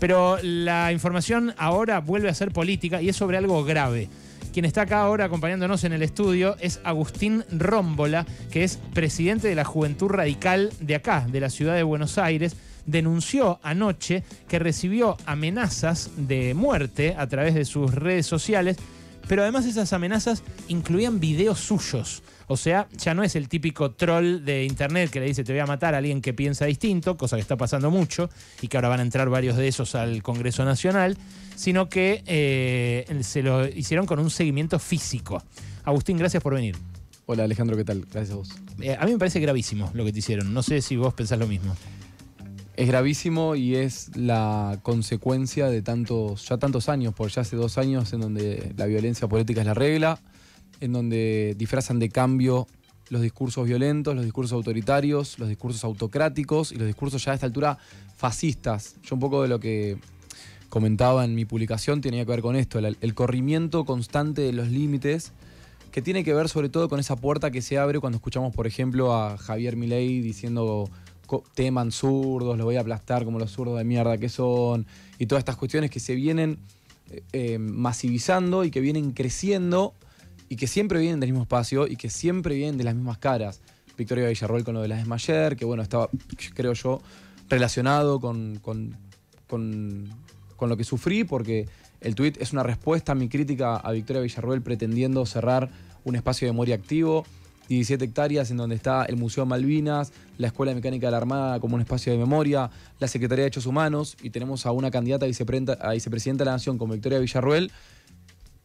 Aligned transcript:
Pero 0.00 0.38
la 0.42 0.92
información 0.92 1.54
ahora 1.58 2.00
vuelve 2.00 2.30
a 2.30 2.34
ser 2.34 2.50
política 2.50 3.00
y 3.00 3.10
es 3.10 3.16
sobre 3.16 3.36
algo 3.36 3.62
grave. 3.64 4.08
Quien 4.52 4.64
está 4.64 4.82
acá 4.82 5.02
ahora 5.02 5.26
acompañándonos 5.26 5.84
en 5.84 5.92
el 5.92 6.02
estudio 6.02 6.56
es 6.58 6.80
Agustín 6.82 7.44
Rómbola, 7.52 8.26
que 8.50 8.64
es 8.64 8.78
presidente 8.94 9.46
de 9.46 9.54
la 9.54 9.64
Juventud 9.64 10.08
Radical 10.08 10.72
de 10.80 10.96
acá, 10.96 11.26
de 11.30 11.38
la 11.38 11.50
ciudad 11.50 11.76
de 11.76 11.84
Buenos 11.84 12.18
Aires. 12.18 12.56
Denunció 12.84 13.60
anoche 13.62 14.24
que 14.48 14.58
recibió 14.58 15.16
amenazas 15.26 16.10
de 16.16 16.54
muerte 16.54 17.14
a 17.16 17.28
través 17.28 17.54
de 17.54 17.64
sus 17.64 17.94
redes 17.94 18.26
sociales, 18.26 18.78
pero 19.30 19.42
además 19.42 19.64
esas 19.64 19.92
amenazas 19.92 20.42
incluían 20.66 21.20
videos 21.20 21.60
suyos. 21.60 22.24
O 22.48 22.56
sea, 22.56 22.88
ya 22.98 23.14
no 23.14 23.22
es 23.22 23.36
el 23.36 23.48
típico 23.48 23.92
troll 23.92 24.44
de 24.44 24.64
internet 24.64 25.08
que 25.08 25.20
le 25.20 25.26
dice 25.26 25.44
te 25.44 25.52
voy 25.52 25.60
a 25.60 25.66
matar 25.66 25.94
a 25.94 25.98
alguien 25.98 26.20
que 26.20 26.34
piensa 26.34 26.64
distinto, 26.64 27.16
cosa 27.16 27.36
que 27.36 27.42
está 27.42 27.56
pasando 27.56 27.92
mucho 27.92 28.28
y 28.60 28.66
que 28.66 28.76
ahora 28.76 28.88
van 28.88 28.98
a 28.98 29.02
entrar 29.04 29.30
varios 29.30 29.56
de 29.56 29.68
esos 29.68 29.94
al 29.94 30.24
Congreso 30.24 30.64
Nacional, 30.64 31.16
sino 31.54 31.88
que 31.88 32.24
eh, 32.26 33.20
se 33.22 33.44
lo 33.44 33.68
hicieron 33.68 34.04
con 34.04 34.18
un 34.18 34.30
seguimiento 34.30 34.80
físico. 34.80 35.40
Agustín, 35.84 36.18
gracias 36.18 36.42
por 36.42 36.54
venir. 36.54 36.74
Hola 37.26 37.44
Alejandro, 37.44 37.76
¿qué 37.76 37.84
tal? 37.84 38.00
Gracias 38.10 38.32
a 38.32 38.34
vos. 38.34 38.48
Eh, 38.80 38.96
a 38.98 39.06
mí 39.06 39.12
me 39.12 39.18
parece 39.18 39.38
gravísimo 39.38 39.92
lo 39.94 40.04
que 40.04 40.12
te 40.12 40.18
hicieron. 40.18 40.52
No 40.52 40.64
sé 40.64 40.82
si 40.82 40.96
vos 40.96 41.14
pensás 41.14 41.38
lo 41.38 41.46
mismo. 41.46 41.76
Es 42.80 42.88
gravísimo 42.88 43.56
y 43.56 43.76
es 43.76 44.10
la 44.16 44.78
consecuencia 44.82 45.68
de 45.68 45.82
tantos, 45.82 46.48
ya 46.48 46.56
tantos 46.56 46.88
años, 46.88 47.12
por 47.12 47.28
ya 47.28 47.42
hace 47.42 47.54
dos 47.54 47.76
años 47.76 48.10
en 48.14 48.22
donde 48.22 48.72
la 48.74 48.86
violencia 48.86 49.28
política 49.28 49.60
es 49.60 49.66
la 49.66 49.74
regla, 49.74 50.18
en 50.80 50.94
donde 50.94 51.54
disfrazan 51.58 51.98
de 51.98 52.08
cambio 52.08 52.66
los 53.10 53.20
discursos 53.20 53.66
violentos, 53.66 54.14
los 54.14 54.24
discursos 54.24 54.54
autoritarios, 54.54 55.38
los 55.38 55.50
discursos 55.50 55.84
autocráticos 55.84 56.72
y 56.72 56.76
los 56.76 56.86
discursos 56.86 57.22
ya 57.22 57.32
a 57.32 57.34
esta 57.34 57.44
altura 57.44 57.76
fascistas. 58.16 58.96
Yo 59.02 59.14
un 59.14 59.20
poco 59.20 59.42
de 59.42 59.48
lo 59.48 59.60
que 59.60 59.98
comentaba 60.70 61.26
en 61.26 61.34
mi 61.34 61.44
publicación 61.44 62.00
tenía 62.00 62.24
que 62.24 62.30
ver 62.30 62.40
con 62.40 62.56
esto, 62.56 62.78
el, 62.78 62.96
el 62.98 63.14
corrimiento 63.14 63.84
constante 63.84 64.40
de 64.40 64.54
los 64.54 64.68
límites, 64.68 65.34
que 65.92 66.00
tiene 66.00 66.24
que 66.24 66.32
ver 66.32 66.48
sobre 66.48 66.70
todo 66.70 66.88
con 66.88 66.98
esa 66.98 67.16
puerta 67.16 67.50
que 67.50 67.60
se 67.60 67.76
abre 67.76 68.00
cuando 68.00 68.16
escuchamos, 68.16 68.54
por 68.54 68.66
ejemplo, 68.66 69.14
a 69.14 69.36
Javier 69.36 69.76
Milei 69.76 70.22
diciendo 70.22 70.88
teman 71.54 71.92
zurdos, 71.92 72.58
lo 72.58 72.64
voy 72.64 72.76
a 72.76 72.80
aplastar 72.80 73.24
como 73.24 73.38
los 73.38 73.50
zurdos 73.50 73.78
de 73.78 73.84
mierda 73.84 74.18
que 74.18 74.28
son, 74.28 74.86
y 75.18 75.26
todas 75.26 75.40
estas 75.40 75.56
cuestiones 75.56 75.90
que 75.90 76.00
se 76.00 76.14
vienen 76.14 76.58
eh, 77.10 77.22
eh, 77.32 77.58
masivizando 77.58 78.64
y 78.64 78.70
que 78.70 78.80
vienen 78.80 79.12
creciendo 79.12 79.94
y 80.48 80.56
que 80.56 80.66
siempre 80.66 80.98
vienen 80.98 81.20
del 81.20 81.30
mismo 81.30 81.42
espacio 81.42 81.86
y 81.86 81.96
que 81.96 82.10
siempre 82.10 82.54
vienen 82.56 82.76
de 82.76 82.84
las 82.84 82.94
mismas 82.94 83.18
caras. 83.18 83.60
Victoria 83.96 84.28
Villarroel 84.28 84.64
con 84.64 84.74
lo 84.74 84.82
de 84.82 84.88
la 84.88 84.96
Desmayer, 84.96 85.56
que 85.56 85.64
bueno, 85.64 85.82
estaba, 85.82 86.08
creo 86.54 86.72
yo, 86.72 87.00
relacionado 87.48 88.18
con, 88.20 88.58
con, 88.60 88.96
lo 90.60 90.76
que 90.76 90.84
sufrí, 90.84 91.24
porque 91.24 91.68
el 92.00 92.14
tuit 92.14 92.40
es 92.40 92.52
una 92.52 92.62
respuesta 92.62 93.12
a 93.12 93.14
mi 93.14 93.28
crítica 93.28 93.76
a 93.76 93.92
Victoria 93.92 94.22
Villarroel 94.22 94.62
pretendiendo 94.62 95.26
cerrar 95.26 95.70
un 96.04 96.16
espacio 96.16 96.46
de 96.46 96.52
memoria 96.52 96.74
activo. 96.74 97.24
17 97.74 98.04
hectáreas 98.04 98.50
en 98.50 98.56
donde 98.56 98.74
está 98.74 99.04
el 99.04 99.16
Museo 99.16 99.46
Malvinas, 99.46 100.12
la 100.38 100.48
Escuela 100.48 100.70
de 100.70 100.76
Mecánica 100.76 101.06
de 101.06 101.12
la 101.12 101.18
Armada 101.18 101.60
como 101.60 101.76
un 101.76 101.80
espacio 101.80 102.12
de 102.12 102.18
memoria, 102.18 102.70
la 102.98 103.06
Secretaría 103.06 103.44
de 103.44 103.48
Hechos 103.48 103.66
Humanos 103.66 104.16
y 104.22 104.30
tenemos 104.30 104.66
a 104.66 104.72
una 104.72 104.90
candidata 104.90 105.24
a 105.24 105.28
vicepresidenta 105.92 106.42
de 106.42 106.46
la 106.46 106.52
Nación 106.52 106.78
como 106.78 106.94
Victoria 106.94 107.20
Villarroel 107.20 107.70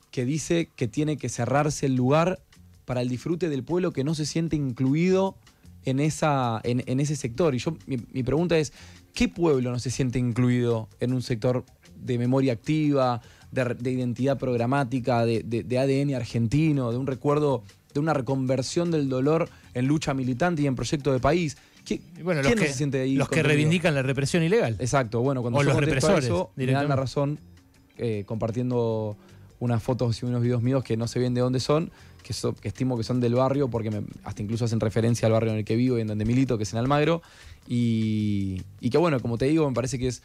que 0.09 0.25
dice 0.25 0.69
que 0.75 0.87
tiene 0.87 1.17
que 1.17 1.29
cerrarse 1.29 1.85
el 1.85 1.95
lugar 1.95 2.39
para 2.85 3.01
el 3.01 3.09
disfrute 3.09 3.47
del 3.47 3.63
pueblo 3.63 3.91
que 3.91 4.03
no 4.03 4.15
se 4.15 4.25
siente 4.25 4.55
incluido 4.55 5.35
en, 5.83 5.99
esa, 5.99 6.59
en, 6.63 6.99
ese 6.99 7.15
sector. 7.15 7.53
Y 7.53 7.59
yo, 7.59 7.77
mi, 7.85 8.23
pregunta 8.23 8.57
es, 8.57 8.73
¿qué 9.13 9.27
pueblo 9.27 9.71
no 9.71 9.77
se 9.77 9.91
siente 9.91 10.17
incluido 10.17 10.89
en 10.99 11.13
un 11.13 11.21
sector 11.21 11.63
de 11.95 12.17
memoria 12.17 12.53
activa, 12.53 13.21
de, 13.51 13.91
identidad 13.91 14.39
programática, 14.39 15.25
de, 15.25 15.77
ADN 15.77 16.15
argentino, 16.15 16.91
de 16.91 16.97
un 16.97 17.07
recuerdo, 17.07 17.63
de 17.95 17.99
una 18.01 18.13
reconversión 18.13 18.91
del 18.91 19.09
dolor 19.09 19.49
en 19.73 19.87
lucha 19.87 20.13
militante 20.13 20.61
y 20.61 20.67
en 20.67 20.75
proyecto 20.75 21.11
de 21.11 21.19
país? 21.19 21.57
bueno, 22.21 22.41
¿Quién 22.41 22.55
los 22.55 22.61
que, 22.61 22.67
se 22.67 22.77
siente 22.77 23.01
ahí? 23.01 23.15
Los 23.15 23.29
que 23.29 23.41
reivindican 23.41 23.95
la 23.95 24.03
represión 24.03 24.43
ilegal. 24.43 24.75
Exacto, 24.79 25.21
bueno, 25.21 25.41
cuando 25.41 25.59
o 25.59 25.63
los 25.63 25.77
represores, 25.77 26.25
eso, 26.25 26.51
me 26.55 26.65
dan 26.67 26.89
la 26.89 26.95
razón 26.95 27.39
eh, 27.97 28.23
compartiendo 28.25 29.15
unas 29.59 29.81
fotos 29.81 30.21
y 30.21 30.25
unos 30.25 30.41
videos 30.41 30.61
míos 30.61 30.83
que 30.83 30.97
no 30.97 31.07
se 31.07 31.19
ven 31.19 31.33
de 31.33 31.41
dónde 31.41 31.61
son, 31.61 31.89
que, 32.21 32.33
estimo 32.67 32.97
que 32.97 33.03
son 33.03 33.21
del 33.21 33.35
barrio, 33.35 33.69
porque 33.69 34.03
hasta 34.25 34.41
incluso 34.41 34.65
hacen 34.65 34.81
referencia 34.81 35.27
al 35.27 35.31
barrio 35.31 35.53
en 35.53 35.59
el 35.59 35.65
que 35.65 35.77
vivo 35.77 35.97
y 35.97 36.01
en 36.01 36.07
donde 36.07 36.25
milito, 36.25 36.57
que 36.57 36.63
es 36.63 36.73
en 36.73 36.79
Almagro. 36.79 37.21
Y, 37.65 38.61
que 38.91 38.97
bueno, 38.97 39.21
como 39.21 39.37
te 39.37 39.45
digo, 39.45 39.67
me 39.69 39.73
parece 39.73 39.97
que 39.97 40.07
es, 40.07 40.21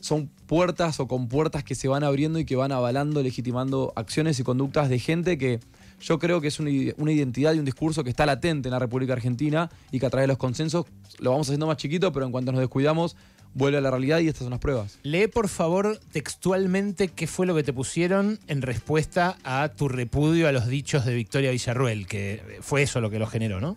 son 0.00 0.30
puertas 0.46 1.00
o 1.00 1.06
compuertas 1.06 1.64
que 1.64 1.74
se 1.74 1.86
van 1.86 2.02
abriendo 2.02 2.38
y 2.38 2.46
que 2.46 2.56
van 2.56 2.72
avalando, 2.72 3.22
legitimando 3.22 3.92
acciones 3.96 4.40
y 4.40 4.42
conductas 4.42 4.88
de 4.88 4.98
gente 4.98 5.36
que 5.36 5.60
yo 6.00 6.18
creo 6.18 6.40
que 6.40 6.48
es 6.48 6.58
una, 6.58 6.70
identidad 6.70 7.54
y 7.54 7.58
un 7.58 7.64
discurso 7.64 8.02
que 8.02 8.10
está 8.10 8.26
latente 8.26 8.68
en 8.68 8.72
la 8.72 8.78
República 8.78 9.12
Argentina 9.12 9.70
y 9.92 10.00
que 10.00 10.06
a 10.06 10.10
través 10.10 10.24
de 10.24 10.28
los 10.28 10.38
consensos 10.38 10.86
lo 11.18 11.30
vamos 11.30 11.48
haciendo 11.48 11.66
más 11.66 11.76
chiquito, 11.76 12.12
pero 12.12 12.26
en 12.26 12.32
cuanto 12.32 12.52
nos 12.52 12.60
descuidamos 12.60 13.16
vuelve 13.52 13.78
a 13.78 13.80
la 13.80 13.90
realidad 13.90 14.20
y 14.20 14.28
estas 14.28 14.44
son 14.44 14.50
las 14.50 14.60
pruebas. 14.60 14.98
Lee 15.02 15.26
por 15.26 15.48
favor 15.48 15.98
textualmente 16.12 17.08
qué 17.08 17.26
fue 17.26 17.46
lo 17.46 17.54
que 17.54 17.62
te 17.62 17.72
pusieron 17.72 18.38
en 18.46 18.62
respuesta 18.62 19.38
a 19.42 19.68
tu 19.70 19.88
repudio 19.88 20.48
a 20.48 20.52
los 20.52 20.66
dichos 20.68 21.04
de 21.04 21.14
Victoria 21.14 21.50
Villarruel, 21.50 22.06
que 22.06 22.58
fue 22.60 22.82
eso 22.82 23.00
lo 23.00 23.10
que 23.10 23.18
lo 23.18 23.26
generó, 23.26 23.60
¿no? 23.60 23.76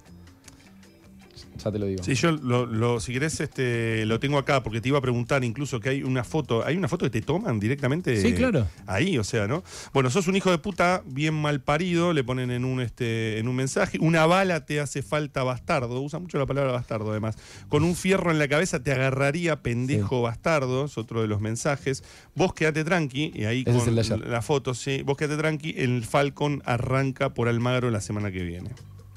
Ya 1.64 1.72
te 1.72 1.80
lo 1.80 1.86
digo. 1.86 2.04
Sí, 2.04 2.16
yo 2.16 2.32
lo, 2.32 3.00
si 3.00 3.14
querés, 3.14 3.40
este, 3.40 4.06
lo 4.06 4.20
tengo 4.20 4.38
acá, 4.38 4.64
porque 4.64 4.82
te 4.82 4.90
iba 4.90 4.98
a 4.98 5.02
preguntar 5.02 5.44
incluso 5.44 5.80
que 5.80 5.90
hay 5.90 6.04
una 6.04 6.24
foto, 6.24 6.66
hay 6.66 6.76
una 6.76 6.88
foto 6.88 7.06
que 7.06 7.10
te 7.10 7.22
toman 7.22 7.60
directamente 7.60 8.20
sí, 8.22 8.34
claro. 8.34 8.68
ahí, 8.86 9.18
o 9.18 9.24
sea, 9.24 9.48
¿no? 9.48 9.64
Bueno, 9.94 10.10
sos 10.10 10.28
un 10.28 10.36
hijo 10.36 10.52
de 10.52 10.58
puta 10.58 11.04
bien 11.06 11.34
mal 11.34 11.62
parido, 11.62 12.14
le 12.14 12.24
ponen 12.24 12.52
en 12.52 12.66
un, 12.66 12.82
este, 12.82 13.40
en 13.40 13.48
un 13.48 13.56
mensaje, 13.56 13.98
una 14.00 14.26
bala 14.26 14.66
te 14.66 14.80
hace 14.80 15.02
falta 15.02 15.44
bastardo, 15.44 16.02
usa 16.02 16.20
mucho 16.20 16.38
la 16.38 16.46
palabra 16.46 16.72
bastardo 16.72 17.12
además, 17.12 17.38
con 17.70 17.84
un 17.84 17.96
fierro 17.96 18.32
en 18.32 18.40
la 18.40 18.48
cabeza 18.48 18.82
te 18.82 18.92
agarraría 18.92 19.62
pendejo 19.62 20.22
bastardo, 20.22 20.86
es 20.86 20.98
otro 20.98 21.22
de 21.22 21.28
los 21.28 21.42
mensajes, 21.42 22.04
vos 22.36 22.54
quedate 22.54 22.84
tranqui, 22.84 23.32
y 23.34 23.46
ahí 23.46 23.64
con 23.64 23.96
la 23.96 24.42
foto, 24.42 24.74
sí, 24.74 25.02
vos 25.04 25.18
quedate 25.18 25.38
tranqui, 25.38 25.76
el 25.78 26.04
Falcon 26.04 26.62
arranca 26.66 27.34
por 27.34 27.48
Almagro 27.48 27.90
la 27.90 28.02
semana 28.02 28.32
que 28.32 28.44
viene. 28.44 28.70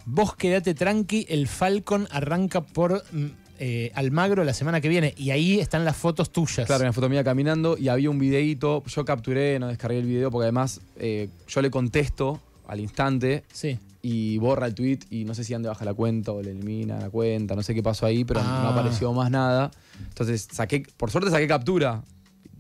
Vos 0.09 0.37
quedate 0.37 0.73
tranqui, 0.73 1.27
el 1.29 1.49
Falcon 1.49 2.07
arranca 2.13 2.61
por 2.61 3.03
mm, 3.11 3.27
eh, 3.59 3.91
Almagro 3.97 4.45
la 4.45 4.55
semana 4.55 4.81
que 4.81 4.89
viene 4.89 5.13
y 5.17 5.31
ahí 5.31 5.59
están 5.59 5.85
las 5.85 5.97
fotos 5.97 6.31
tuyas. 6.31 6.65
Claro, 6.65 6.85
una 6.85 6.93
foto 6.93 7.09
mía 7.09 7.25
caminando 7.25 7.77
y 7.77 7.89
había 7.89 8.09
un 8.09 8.19
videíto, 8.21 8.85
yo 8.87 9.05
capturé, 9.05 9.59
no 9.59 9.67
descargué 9.67 9.99
el 9.99 10.07
video 10.07 10.31
porque 10.31 10.45
además 10.45 10.81
eh, 10.97 11.29
yo 11.49 11.61
le 11.61 11.73
contesto 11.73 12.41
al 12.69 12.79
instante 12.79 13.43
sí. 13.53 13.81
y 14.01 14.39
borra 14.39 14.69
el 14.69 14.77
tweet 14.77 15.01
y 15.11 15.25
no 15.25 15.35
sé 15.35 15.43
si 15.43 15.55
ande 15.55 15.69
baja 15.69 15.85
la 15.85 15.95
cuenta 15.95 16.31
o 16.31 16.41
le 16.41 16.53
elimina 16.53 17.01
la 17.01 17.11
cuenta, 17.11 17.57
no 17.57 17.65
sé 17.65 17.75
qué 17.75 17.83
pasó 17.83 18.07
ahí, 18.07 18.25
pero 18.25 18.41
no 18.45 18.49
ah. 18.49 18.73
apareció 18.73 19.13
más 19.13 19.29
nada. 19.29 19.73
Entonces 20.09 20.47
saqué, 20.53 20.87
por 20.97 21.11
suerte 21.11 21.31
saqué 21.31 21.49
captura. 21.49 22.05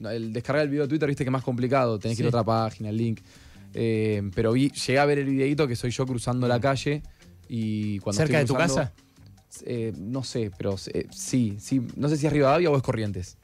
El 0.02 0.32
descargar 0.32 0.64
el 0.64 0.70
video 0.70 0.82
de 0.82 0.88
Twitter, 0.88 1.08
viste 1.08 1.22
que 1.22 1.28
es 1.28 1.32
más 1.32 1.44
complicado, 1.44 2.00
tenés 2.00 2.16
que 2.16 2.24
ir 2.24 2.26
a 2.26 2.30
otra 2.30 2.42
página, 2.42 2.88
el 2.88 2.96
link. 2.96 3.20
Eh, 3.72 4.30
pero 4.34 4.52
vi, 4.52 4.70
llegué 4.70 4.98
a 4.98 5.04
ver 5.04 5.20
el 5.20 5.26
videíto 5.26 5.68
que 5.68 5.76
soy 5.76 5.92
yo 5.92 6.06
cruzando 6.06 6.48
la 6.48 6.58
calle 6.58 7.02
y 7.48 7.98
cuando 8.00 8.18
¿Cerca 8.18 8.38
de 8.38 8.44
tu 8.44 8.54
casa? 8.54 8.92
Eh, 9.64 9.92
no 9.96 10.22
sé, 10.22 10.50
pero 10.56 10.76
eh, 10.92 11.06
sí, 11.10 11.56
sí. 11.58 11.82
No 11.96 12.08
sé 12.08 12.16
si 12.16 12.26
es 12.26 12.32
Rivadavia 12.32 12.70
o 12.70 12.76
es 12.76 12.82
Corrientes. 12.82 13.38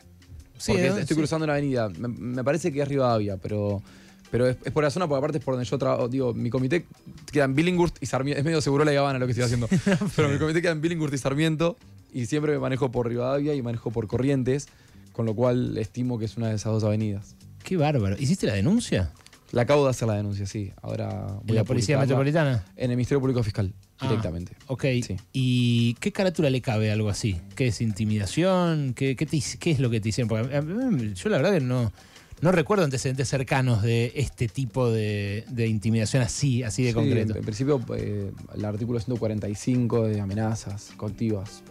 Sí, 0.59 0.73
porque 0.73 1.01
estoy 1.01 1.17
cruzando 1.17 1.45
una 1.45 1.55
avenida. 1.55 1.89
Me, 1.89 2.45
parece 2.45 2.73
que 2.73 2.83
es 2.83 2.89
Rivadavia, 2.89 3.37
pero, 3.37 3.83
pero 4.31 4.49
es, 4.49 4.57
por 4.57 4.85
la 4.85 4.91
zona, 4.91 5.09
porque 5.09 5.19
aparte 5.19 5.39
es 5.39 5.45
por 5.45 5.55
donde 5.55 5.69
yo 5.69 5.79
trabajo. 5.79 6.09
Digo, 6.09 6.35
mi 6.35 6.51
comité 6.51 6.87
queda 7.31 7.45
en 7.45 7.55
Billinghurst 7.55 7.97
y 8.01 8.07
Sarmiento. 8.07 8.39
Es 8.39 8.45
medio 8.45 8.61
seguro 8.61 8.85
la 8.85 8.99
Habana 8.99 9.19
lo 9.19 9.27
que 9.27 9.33
estoy 9.33 9.45
haciendo. 9.45 9.69
pero 10.17 10.29
mi 10.29 10.39
comité 10.39 10.63
queda 10.63 10.73
en 10.73 10.81
Billinghurst 10.81 11.15
y 11.15 11.19
Sarmiento. 11.19 11.77
Y 12.13 12.27
siempre 12.27 12.53
me 12.53 12.59
manejo 12.59 12.91
por 12.91 13.09
Rivadavia 13.09 13.55
y 13.55 13.63
manejo 13.63 13.91
por 13.91 14.07
Corrientes. 14.07 14.69
Con 15.13 15.27
lo 15.27 15.35
cual 15.35 15.77
estimo 15.77 16.19
que 16.19 16.25
es 16.25 16.37
una 16.37 16.49
de 16.49 16.55
esas 16.55 16.73
dos 16.73 16.85
avenidas. 16.85 17.37
Qué 17.65 17.77
bárbaro. 17.77 18.17
¿Hiciste 18.19 18.47
la 18.47 18.55
denuncia? 18.55 19.13
La 19.53 19.63
acabo 19.63 19.85
de 19.85 19.91
hacer 19.91 20.09
la 20.09 20.15
denuncia, 20.15 20.47
sí. 20.47 20.73
Ahora 20.81 21.27
voy 21.43 21.51
¿En 21.51 21.55
la 21.57 21.65
Policía 21.65 21.99
Metropolitana? 21.99 22.65
En 22.77 22.91
el 22.91 22.97
Ministerio 22.97 23.21
Público 23.21 23.43
Fiscal, 23.43 23.75
ah, 24.03 24.09
directamente. 24.09 24.53
Ok. 24.67 24.85
¿Y 25.33 25.95
qué 25.95 26.13
carátula 26.13 26.51
le 26.51 26.61
cabe 26.61 26.91
a 26.91 26.93
algo 26.95 27.09
así? 27.09 27.41
¿Qué 27.55 27.69
es 27.69 27.81
intimidación? 27.81 28.95
¿Qué, 28.95 29.17
qué, 29.17 29.71
es 29.71 29.79
lo 29.81 29.91
que 29.91 30.01
te 30.01 30.11
hicieron? 30.11 30.29
Porque 30.29 31.15
yo 31.15 31.29
la 31.31 31.37
verdad 31.39 31.53
que 31.53 31.61
no, 31.61 31.93
no 32.43 32.51
recuerdo 32.51 32.85
antecedentes 32.85 33.29
cercanos 33.29 33.83
de 33.83 34.13
este 34.17 34.49
tipo 34.49 34.91
de, 34.91 35.45
intimidación 35.57 36.23
así, 36.23 36.65
así 36.65 36.83
de 36.83 36.93
concreto. 36.93 37.37
En 37.37 37.45
principio, 37.45 37.81
eh, 37.97 38.33
el 38.55 38.65
artículo 38.65 38.99
145 38.99 40.09
de 40.09 40.21
amenazas 40.21 40.91
colectivas. 40.97 41.63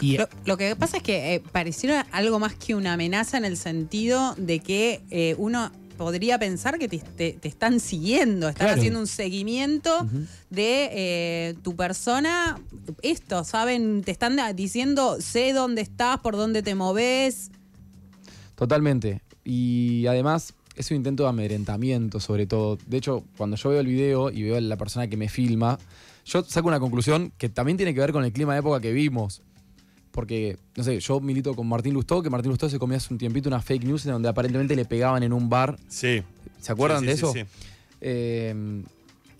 Y, 0.00 0.16
lo, 0.44 0.56
que 0.56 0.76
pasa 0.76 0.98
es 0.98 1.02
que 1.02 1.34
eh, 1.34 1.40
pareciera 1.40 2.06
algo 2.12 2.38
más 2.38 2.54
que 2.54 2.74
una 2.74 2.94
amenaza 2.94 3.36
en 3.36 3.44
el 3.44 3.56
sentido 3.56 4.34
de 4.36 4.60
que 4.60 5.02
eh, 5.10 5.34
uno 5.38 5.72
podría 6.00 6.38
pensar 6.38 6.78
que 6.78 6.88
te, 6.88 7.38
están 7.42 7.78
siguiendo, 7.78 8.48
están 8.48 8.70
haciendo 8.70 9.00
un 9.00 9.06
seguimiento 9.06 10.08
de 10.48 10.88
eh, 10.92 11.54
tu 11.62 11.76
persona. 11.76 12.58
Esto, 13.02 13.44
¿saben? 13.44 14.00
Te 14.00 14.10
están 14.10 14.38
diciendo, 14.56 15.20
sé 15.20 15.52
dónde 15.52 15.82
estás, 15.82 16.18
por 16.20 16.36
dónde 16.36 16.62
te 16.62 16.74
moves. 16.74 17.50
Totalmente. 18.54 19.20
Y 19.44 20.06
además 20.06 20.54
es 20.74 20.90
un 20.90 20.96
intento 20.96 21.24
de 21.24 21.28
amedrentamiento 21.28 22.18
sobre 22.18 22.46
todo. 22.46 22.78
De 22.86 22.96
hecho, 22.96 23.22
cuando 23.36 23.58
yo 23.58 23.68
veo 23.68 23.80
el 23.80 23.86
video 23.86 24.30
y 24.30 24.44
veo 24.44 24.56
a 24.56 24.60
la 24.62 24.78
persona 24.78 25.06
que 25.06 25.18
me 25.18 25.28
filma, 25.28 25.78
yo 26.24 26.42
saco 26.44 26.68
una 26.68 26.80
conclusión 26.80 27.30
que 27.36 27.50
también 27.50 27.76
tiene 27.76 27.92
que 27.92 28.00
ver 28.00 28.12
con 28.12 28.24
el 28.24 28.32
clima 28.32 28.54
de 28.54 28.60
época 28.60 28.80
que 28.80 28.92
vimos. 28.94 29.42
Porque, 30.12 30.56
no 30.76 30.82
sé, 30.84 30.98
yo 31.00 31.20
milito 31.20 31.54
con 31.54 31.68
Martín 31.68 31.94
Lustó, 31.94 32.22
que 32.22 32.30
Martín 32.30 32.50
Lustó 32.50 32.68
se 32.68 32.78
comía 32.78 32.96
hace 32.96 33.12
un 33.14 33.18
tiempito 33.18 33.48
una 33.48 33.60
fake 33.60 33.84
news 33.84 34.04
en 34.06 34.12
donde 34.12 34.28
aparentemente 34.28 34.74
le 34.74 34.84
pegaban 34.84 35.22
en 35.22 35.32
un 35.32 35.48
bar. 35.48 35.78
Sí. 35.88 36.22
¿Se 36.60 36.72
acuerdan 36.72 37.00
Sí, 37.00 37.06
de 37.06 37.12
eso? 37.12 37.32
sí, 37.32 37.40
sí. 37.40 37.46
Eh, 38.00 38.82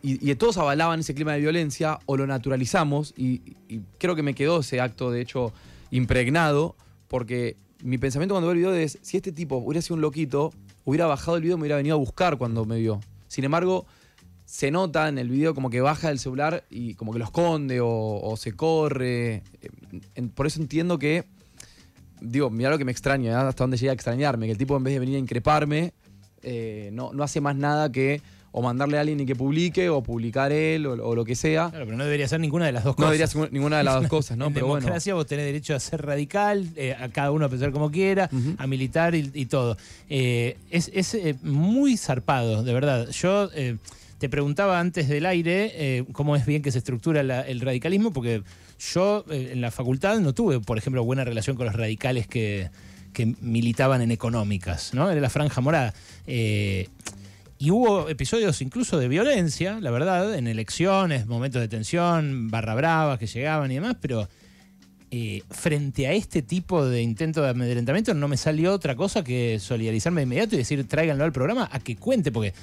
y, 0.03 0.31
y 0.31 0.35
todos 0.37 0.57
avalaban 0.59 1.01
ese 1.01 1.15
clima 1.15 1.33
de 1.33 1.41
violencia 1.41 1.99
o 2.07 2.17
lo 2.17 2.27
naturalizamos 2.27 3.13
y, 3.17 3.43
y 3.69 3.81
creo 3.99 4.15
que 4.17 4.23
me 4.23 4.35
quedó 4.35 4.61
ese 4.61 4.81
acto 4.81 5.11
de 5.11 5.21
hecho 5.21 5.53
impregnado 5.91 6.75
porque 7.09 7.57
mi 7.83 7.99
pensamiento 7.99 8.35
cuando 8.35 8.47
veo 8.49 8.53
el 8.53 8.59
video 8.59 8.75
es 8.75 8.99
si 9.03 9.17
este 9.19 9.33
tipo 9.33 9.57
hubiera 9.57 9.83
sido 9.83 9.97
un 9.97 10.01
loquito 10.03 10.53
hubiera 10.87 11.07
bajado 11.07 11.37
el 11.37 11.43
video 11.43 11.57
y 11.57 11.59
me 11.59 11.63
hubiera 11.63 11.77
venido 11.77 11.97
a 11.97 11.99
buscar 11.99 12.39
cuando 12.39 12.65
me 12.65 12.79
vio 12.79 13.01
sin 13.29 13.45
embargo 13.45 13.85
se 14.51 14.73
nota 14.73 15.09
en 15.09 15.17
el 15.19 15.29
video 15.29 15.55
como 15.55 15.71
que 15.71 15.81
baja 15.81 16.11
el 16.11 16.19
celular 16.19 16.65
y 16.71 16.95
como 16.95 17.13
que 17.13 17.21
lo 17.21 17.25
esconde 17.25 17.81
o, 17.81 17.89
o 17.89 18.37
se 18.37 18.53
corre 18.57 19.43
Eh, 19.63 20.29
por 20.35 20.49
eso 20.49 20.61
entiendo 20.61 20.99
que 20.99 21.25
digo 22.21 22.51
mira 22.51 22.69
lo 22.71 22.77
que 22.79 22.85
me 22.85 22.91
extraña 22.93 23.31
¿eh? 23.31 23.35
hasta 23.35 23.63
dónde 23.63 23.77
llega 23.77 23.93
a 23.93 23.95
extrañarme 23.95 24.47
que 24.47 24.53
el 24.53 24.59
tipo 24.59 24.77
en 24.77 24.83
vez 24.83 24.93
de 24.95 24.99
venir 25.01 25.17
a 25.17 25.19
increparme 25.21 25.93
eh, 26.43 26.91
no, 26.93 27.13
no 27.13 27.23
hace 27.23 27.41
más 27.41 27.55
nada 27.55 27.93
que 27.93 28.21
o 28.53 28.61
mandarle 28.63 28.99
a 28.99 29.03
alguien 29.03 29.21
y 29.21 29.27
que 29.27 29.37
publique 29.37 29.89
o 29.89 30.03
publicar 30.03 30.51
él 30.51 30.85
o, 30.85 30.95
o 30.95 31.15
lo 31.15 31.25
que 31.25 31.37
sea. 31.37 31.71
Claro, 31.71 31.85
pero 31.85 31.97
no 31.97 32.03
debería 32.03 32.27
ser 32.27 32.41
ninguna 32.41 32.67
de 32.67 32.73
las 32.73 32.83
dos 32.83 32.95
No 32.95 32.97
cosas. 32.97 33.11
debería 33.13 33.27
ser 33.29 33.53
ninguna 33.53 33.79
de 33.79 33.85
las 33.85 33.95
dos 34.01 34.09
cosas, 34.17 34.37
¿no? 34.37 34.49
en 34.49 34.55
Pero 34.55 34.67
bueno. 34.67 34.81
democracia 34.81 35.15
vos 35.15 35.25
tenés 35.29 35.45
derecho 35.45 35.73
a 35.77 35.79
ser 35.79 36.05
radical, 36.05 36.67
eh, 36.75 36.97
a 36.99 37.09
cada 37.11 37.31
uno 37.31 37.45
a 37.47 37.49
pensar 37.49 37.71
como 37.71 37.93
quiera, 37.93 38.29
a 38.59 38.67
militar 38.67 39.15
y, 39.15 39.31
y 39.35 39.47
todo. 39.47 39.77
Eh, 40.09 40.57
es 40.69 40.91
es, 40.93 41.15
eh, 41.15 41.37
muy 41.43 41.97
zarpado, 41.97 42.65
de 42.65 42.73
verdad. 42.75 43.09
Yo 43.11 43.49
te 44.21 44.29
preguntaba 44.29 44.79
antes 44.79 45.09
del 45.09 45.25
aire 45.25 45.73
eh, 45.75 46.05
cómo 46.13 46.37
es 46.37 46.45
bien 46.45 46.61
que 46.61 46.71
se 46.71 46.77
estructura 46.77 47.23
el 47.23 47.61
radicalismo, 47.61 48.13
porque 48.13 48.43
yo 48.79 49.25
eh, 49.31 49.49
en 49.53 49.63
la 49.63 49.71
facultad 49.71 50.21
no 50.21 50.35
tuve, 50.35 50.61
por 50.61 50.77
ejemplo, 50.77 51.03
buena 51.03 51.25
relación 51.25 51.57
con 51.57 51.65
los 51.65 51.75
radicales 51.75 52.29
que, 52.29 52.71
militaban 53.41 54.01
en 54.03 54.13
económicas, 54.13 54.95
¿no? 54.95 55.11
Era 55.11 55.21
la 55.21 55.29
franja 55.29 55.61
morada. 55.61 55.93
Eh, 56.27 56.89
y 57.59 57.71
hubo 57.71 58.09
episodios 58.09 58.63
incluso 58.63 58.99
de 58.99 59.09
violencia, 59.09 59.79
la 59.81 59.91
verdad, 59.91 60.35
en 60.35 60.47
elecciones, 60.47 61.27
momentos 61.27 61.61
de 61.61 61.69
tensión, 61.69 62.51
barra 62.51 62.75
bravas 62.75 63.19
que 63.19 63.27
llegaban 63.27 63.71
y 63.73 63.75
demás, 63.75 63.97
pero 64.01 64.29
frente 65.51 66.07
a 66.07 66.13
este 66.13 66.41
tipo 66.41 66.87
de 66.87 67.03
intento 67.03 67.43
de 67.43 67.51
amedrentamiento 67.51 68.15
no 68.15 68.29
me 68.29 68.37
salió 68.37 68.73
otra 68.73 68.95
cosa 68.95 69.25
que 69.25 69.59
solidarizarme 69.59 70.21
de 70.21 70.27
inmediato 70.27 70.55
y 70.55 70.59
decir 70.59 70.87
tráiganlo 70.87 71.25
al 71.25 71.33
programa 71.33 71.69
a 71.71 71.81
que 71.81 71.97
cuente, 71.97 72.31
porque 72.31 72.55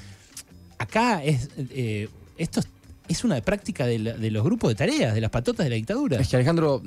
acá 0.77 1.23
es 1.23 1.49
eh, 1.57 2.09
esto 2.37 2.59
es- 3.07 3.23
una 3.23 3.39
práctica 3.41 3.85
de 3.85 4.31
los 4.31 4.43
grupos 4.43 4.69
de 4.69 4.75
tareas, 4.75 5.13
de 5.15 5.21
las 5.21 5.29
patotas 5.31 5.63
de 5.65 5.69
la 5.69 5.75
dictadura. 5.77 6.19
Es 6.19 6.27
que 6.27 6.35
Alejandro, 6.35 6.83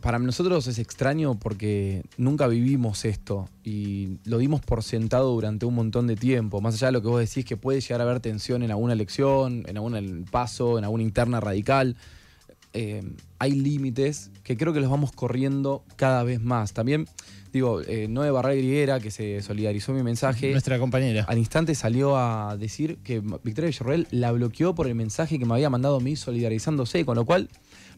para 0.00 0.18
nosotros 0.20 0.66
es 0.68 0.78
extraño 0.78 1.34
porque 1.34 2.04
nunca 2.16 2.46
vivimos 2.46 3.04
esto 3.04 3.48
y 3.64 4.18
lo 4.24 4.38
dimos 4.38 4.60
por 4.60 4.84
sentado 4.84 5.32
durante 5.32 5.66
un 5.66 5.74
montón 5.74 6.06
de 6.06 6.14
tiempo. 6.14 6.60
Más 6.60 6.74
allá 6.74 6.86
de 6.88 6.92
lo 6.92 7.02
que 7.02 7.08
vos 7.08 7.20
decís 7.20 7.44
que 7.44 7.56
puede 7.56 7.80
llegar 7.80 8.00
a 8.00 8.04
haber 8.04 8.20
tensión 8.20 8.62
en 8.62 8.70
alguna 8.70 8.92
elección, 8.92 9.64
en 9.66 9.76
algún 9.76 10.24
paso, 10.30 10.78
en 10.78 10.84
alguna 10.84 11.02
interna 11.02 11.40
radical. 11.40 11.96
eh, 12.74 13.02
hay 13.40 13.52
límites 13.52 14.30
que 14.44 14.56
creo 14.56 14.72
que 14.72 14.80
los 14.80 14.90
vamos 14.90 15.10
corriendo 15.10 15.82
cada 15.96 16.22
vez 16.22 16.40
más. 16.40 16.72
También, 16.74 17.06
digo, 17.58 17.80
eh, 17.82 18.06
Noé 18.08 18.30
Barra 18.30 18.54
Griguera, 18.54 19.00
que 19.00 19.10
se 19.10 19.42
solidarizó 19.42 19.92
mi 19.92 20.02
mensaje, 20.02 20.52
Nuestra 20.52 20.78
compañera. 20.78 21.24
al 21.28 21.38
instante 21.38 21.74
salió 21.74 22.16
a 22.16 22.56
decir 22.56 22.98
que 23.04 23.20
Victoria 23.20 23.66
Villarroel 23.70 24.06
la 24.10 24.32
bloqueó 24.32 24.74
por 24.74 24.86
el 24.86 24.94
mensaje 24.94 25.38
que 25.38 25.44
me 25.44 25.54
había 25.54 25.70
mandado 25.70 25.96
a 25.96 26.00
mí 26.00 26.16
solidarizándose, 26.16 27.04
con 27.04 27.16
lo 27.16 27.24
cual 27.24 27.48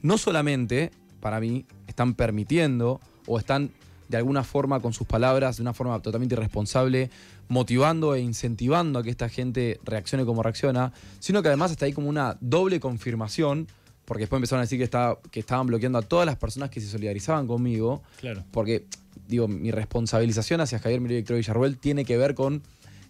no 0.02 0.18
solamente 0.18 0.90
para 1.20 1.40
mí 1.40 1.66
están 1.86 2.14
permitiendo 2.14 3.00
o 3.26 3.38
están 3.38 3.70
de 4.08 4.16
alguna 4.16 4.42
forma 4.42 4.80
con 4.80 4.92
sus 4.92 5.06
palabras, 5.06 5.56
de 5.58 5.62
una 5.62 5.72
forma 5.72 6.00
totalmente 6.00 6.34
irresponsable, 6.34 7.10
motivando 7.48 8.14
e 8.14 8.20
incentivando 8.20 8.98
a 8.98 9.02
que 9.02 9.10
esta 9.10 9.28
gente 9.28 9.78
reaccione 9.84 10.24
como 10.24 10.42
reacciona, 10.42 10.92
sino 11.20 11.42
que 11.42 11.48
además 11.48 11.70
está 11.70 11.86
ahí 11.86 11.92
como 11.92 12.08
una 12.08 12.36
doble 12.40 12.80
confirmación, 12.80 13.68
porque 14.10 14.22
después 14.24 14.38
empezaron 14.38 14.58
a 14.58 14.62
decir 14.62 14.76
que, 14.76 14.82
estaba, 14.82 15.20
que 15.30 15.38
estaban 15.38 15.68
bloqueando 15.68 15.96
a 15.96 16.02
todas 16.02 16.26
las 16.26 16.34
personas 16.34 16.68
que 16.68 16.80
se 16.80 16.88
solidarizaban 16.88 17.46
conmigo, 17.46 18.02
Claro. 18.18 18.42
porque, 18.50 18.84
digo, 19.28 19.46
mi 19.46 19.70
responsabilización 19.70 20.60
hacia 20.60 20.80
Javier 20.80 21.00
Milei 21.00 21.18
y 21.18 21.20
Víctor 21.20 21.36
Villarruel 21.36 21.78
tiene 21.78 22.04
que 22.04 22.16
ver 22.16 22.34
con 22.34 22.60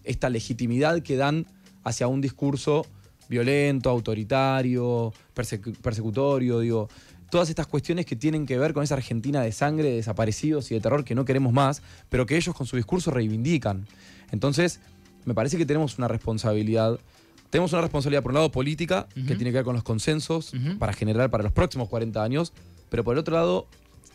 esta 0.03 0.29
legitimidad 0.29 1.01
que 1.01 1.15
dan 1.15 1.47
hacia 1.83 2.05
un 2.07 2.21
discurso 2.21 2.85
violento, 3.29 3.89
autoritario, 3.89 5.11
persecu- 5.35 5.75
persecutorio, 5.77 6.59
digo, 6.59 6.87
todas 7.31 7.49
estas 7.49 7.65
cuestiones 7.65 8.05
que 8.05 8.15
tienen 8.15 8.45
que 8.45 8.59
ver 8.59 8.71
con 8.73 8.83
esa 8.83 8.93
Argentina 8.93 9.41
de 9.41 9.51
sangre, 9.51 9.89
de 9.89 9.95
desaparecidos 9.95 10.69
y 10.69 10.75
de 10.75 10.81
terror 10.81 11.03
que 11.03 11.15
no 11.15 11.25
queremos 11.25 11.51
más, 11.51 11.81
pero 12.09 12.27
que 12.27 12.37
ellos 12.37 12.53
con 12.53 12.67
su 12.67 12.75
discurso 12.75 13.09
reivindican. 13.09 13.87
Entonces, 14.31 14.79
me 15.25 15.33
parece 15.33 15.57
que 15.57 15.65
tenemos 15.65 15.97
una 15.97 16.07
responsabilidad. 16.07 16.99
Tenemos 17.51 17.73
una 17.73 17.81
responsabilidad, 17.81 18.23
por 18.23 18.31
un 18.31 18.35
lado, 18.35 18.51
política, 18.51 19.07
que 19.13 19.35
tiene 19.35 19.51
que 19.51 19.57
ver 19.57 19.65
con 19.65 19.75
los 19.75 19.83
consensos 19.83 20.53
para 20.79 20.93
generar 20.93 21.29
para 21.29 21.43
los 21.43 21.51
próximos 21.51 21.89
40 21.89 22.23
años, 22.23 22.53
pero 22.89 23.03
por 23.03 23.13
el 23.13 23.19
otro 23.19 23.35
lado, 23.35 23.67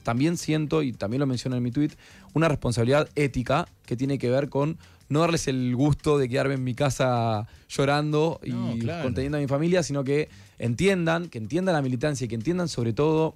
también 0.02 0.38
siento, 0.38 0.82
y 0.82 0.92
también 0.92 1.20
lo 1.20 1.26
menciono 1.26 1.54
en 1.54 1.62
mi 1.62 1.70
tweet, 1.70 1.90
una 2.32 2.48
responsabilidad 2.48 3.08
ética 3.14 3.68
que 3.84 3.94
tiene 3.94 4.18
que 4.18 4.30
ver 4.30 4.48
con 4.48 4.78
no 5.08 5.20
darles 5.20 5.48
el 5.48 5.76
gusto 5.76 6.18
de 6.18 6.28
quedarme 6.28 6.54
en 6.54 6.64
mi 6.64 6.74
casa 6.74 7.46
llorando 7.68 8.40
y 8.42 8.78
claro. 8.78 9.04
conteniendo 9.04 9.36
a 9.38 9.40
mi 9.40 9.46
familia, 9.46 9.82
sino 9.82 10.02
que 10.02 10.28
entiendan, 10.58 11.28
que 11.28 11.38
entiendan 11.38 11.74
la 11.74 11.82
militancia 11.82 12.24
y 12.24 12.28
que 12.28 12.34
entiendan 12.34 12.68
sobre 12.68 12.94
todo 12.94 13.34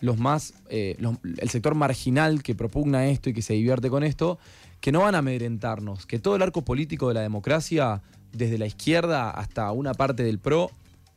los 0.00 0.18
más, 0.18 0.54
eh, 0.70 0.96
el 1.38 1.50
sector 1.50 1.74
marginal 1.74 2.42
que 2.42 2.54
propugna 2.54 3.08
esto 3.08 3.30
y 3.30 3.34
que 3.34 3.42
se 3.42 3.54
divierte 3.54 3.90
con 3.90 4.02
esto, 4.02 4.38
que 4.80 4.92
no 4.92 5.00
van 5.00 5.14
a 5.14 5.18
amedrentarnos, 5.18 6.06
que 6.06 6.18
todo 6.18 6.36
el 6.36 6.42
arco 6.42 6.62
político 6.62 7.08
de 7.08 7.14
la 7.14 7.20
democracia, 7.20 8.02
desde 8.32 8.58
la 8.58 8.66
izquierda 8.66 9.30
hasta 9.30 9.70
una 9.72 9.94
parte 9.94 10.22
del 10.22 10.38
PRO, 10.38 10.70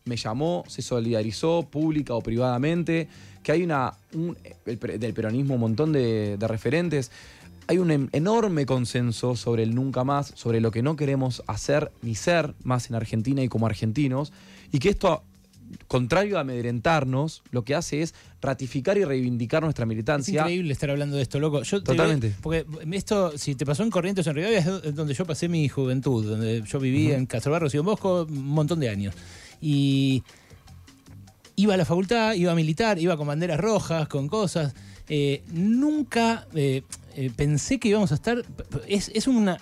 me 0.06 0.18
llamó, 0.18 0.64
se 0.68 0.82
solidarizó 0.82 1.64
pública 1.70 2.16
o 2.16 2.22
privadamente, 2.22 3.08
que 3.44 3.52
hay 3.52 3.64
una, 3.64 3.94
del 4.66 5.14
peronismo 5.14 5.56
un 5.56 5.62
montón 5.62 5.92
de, 5.92 6.38
de 6.38 6.48
referentes. 6.48 7.12
Hay 7.68 7.78
un 7.78 7.92
em- 7.92 8.10
enorme 8.12 8.66
consenso 8.66 9.36
sobre 9.36 9.64
el 9.64 9.76
nunca 9.76 10.04
más, 10.04 10.34
sobre 10.36 10.60
lo 10.60 10.72
que 10.72 10.82
no 10.82 10.96
queremos 10.96 11.44
hacer 11.48 11.92
ni 12.02 12.16
ser 12.16 12.56
más 12.64 12.90
en 12.90 12.96
Argentina 12.96 13.44
y 13.44 13.48
como 13.48 13.68
argentinos, 13.68 14.34
y 14.72 14.80
que 14.80 14.90
esto, 14.90 15.24
contrario 15.88 16.38
a 16.38 16.42
amedrentarnos, 16.42 17.44
lo 17.52 17.64
que 17.64 17.76
hace 17.76 18.02
es 18.02 18.14
ratificar 18.42 18.98
y 18.98 19.04
reivindicar 19.06 19.64
nuestra 19.64 19.84
Es 19.84 19.90
militancia. 19.90 20.42
increíble 20.42 20.74
estar 20.74 20.90
hablando 20.90 21.16
de 21.18 21.22
esto, 21.24 21.40
loco. 21.40 21.64
Yo 21.64 21.82
Totalmente. 21.84 22.36
porque 22.42 22.66
esto, 22.92 23.38
si 23.38 23.56
te 23.56 23.66
pasó 23.66 23.84
en 23.84 23.90
Corrientes 23.92 24.26
en 24.28 24.36
Rivadavia, 24.36 24.60
es 24.60 24.66
do- 24.66 24.84
es 24.84 24.96
donde 24.96 25.14
yo 25.14 25.26
pasé 25.26 25.48
mi 25.50 25.68
juventud, 25.70 26.26
donde 26.26 26.64
yo 26.66 26.80
viví 26.80 27.12
en 27.12 27.26
Castro 27.26 27.52
Barros 27.52 27.74
y 27.74 27.78
en 27.78 27.86
Bosco 27.86 28.24
un 28.30 28.48
montón 28.48 28.80
de 28.80 28.90
años. 28.90 29.14
Y 29.62 30.24
iba 31.56 31.74
a 31.74 31.78
la 31.78 31.86
facultad, 31.86 32.34
iba 32.34 32.52
a 32.52 32.56
militar, 32.56 32.98
iba 33.00 33.16
con 33.18 33.28
banderas 33.28 33.60
rojas, 33.60 34.08
con 34.08 34.28
cosas. 34.28 34.74
Eh, 35.10 35.44
nunca 35.52 36.48
eh, 36.56 36.84
eh, 37.16 37.30
pensé 37.36 37.80
que 37.80 37.90
íbamos 37.90 38.12
a 38.12 38.16
estar. 38.16 38.44
Es, 38.88 39.12
es 39.14 39.28
una. 39.28 39.58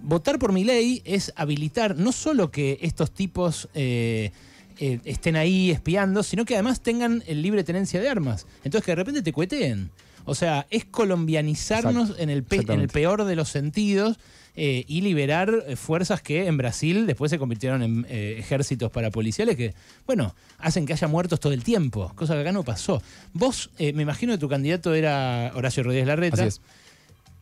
Votar 0.00 0.38
por 0.38 0.52
mi 0.52 0.64
ley 0.64 1.02
es 1.04 1.32
habilitar 1.36 1.96
no 1.96 2.12
solo 2.12 2.50
que 2.50 2.78
estos 2.82 3.10
tipos 3.10 3.68
eh, 3.74 4.32
eh, 4.78 5.00
estén 5.04 5.36
ahí 5.36 5.70
espiando, 5.70 6.22
sino 6.22 6.44
que 6.44 6.54
además 6.54 6.80
tengan 6.82 7.22
el 7.26 7.42
libre 7.42 7.64
tenencia 7.64 8.00
de 8.00 8.08
armas. 8.08 8.46
Entonces 8.64 8.84
que 8.84 8.92
de 8.92 8.96
repente 8.96 9.22
te 9.22 9.32
cueteen. 9.32 9.90
O 10.24 10.34
sea, 10.34 10.66
es 10.70 10.84
colombianizarnos 10.84 12.10
Exacto. 12.10 12.22
en 12.22 12.30
el, 12.30 12.42
pe- 12.42 12.56
en 12.56 12.60
el 12.60 12.64
Exactamente. 12.64 12.92
peor 12.92 13.24
de 13.24 13.34
los 13.34 13.48
sentidos 13.48 14.18
eh, 14.56 14.84
y 14.86 15.00
liberar 15.00 15.64
eh, 15.66 15.74
fuerzas 15.76 16.20
que 16.20 16.46
en 16.46 16.56
Brasil 16.58 17.06
después 17.06 17.30
se 17.30 17.38
convirtieron 17.38 17.82
en 17.82 18.06
eh, 18.10 18.36
ejércitos 18.38 18.90
parapoliciales 18.90 19.56
que, 19.56 19.74
bueno, 20.06 20.34
hacen 20.58 20.84
que 20.84 20.92
haya 20.92 21.08
muertos 21.08 21.40
todo 21.40 21.52
el 21.54 21.64
tiempo, 21.64 22.12
cosa 22.14 22.34
que 22.34 22.40
acá 22.40 22.52
no 22.52 22.62
pasó. 22.62 23.00
Vos, 23.32 23.70
me 23.78 24.02
imagino 24.02 24.32
que 24.34 24.38
tu 24.38 24.48
candidato 24.50 24.92
era 24.94 25.50
Horacio 25.54 25.82
Rodríguez 25.82 26.06
Larreta. 26.08 26.44
Así 26.44 26.60